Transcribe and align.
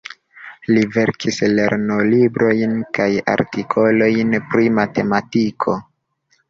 Li 0.75 0.85
verkis 0.95 1.37
lernolibrojn 1.59 2.75
kaj 2.99 3.09
artikolojn 3.37 4.37
pri 4.51 4.77
matematiko. 4.81 5.81